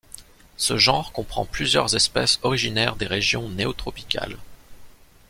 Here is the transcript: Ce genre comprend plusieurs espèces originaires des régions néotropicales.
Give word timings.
Ce 0.57 0.77
genre 0.79 1.11
comprend 1.11 1.45
plusieurs 1.45 1.95
espèces 1.95 2.39
originaires 2.41 2.95
des 2.95 3.05
régions 3.05 3.49
néotropicales. 3.49 4.37